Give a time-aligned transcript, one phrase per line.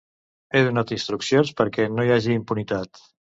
[0.53, 3.05] He donat instruccions perquè no hi hagi impunitat.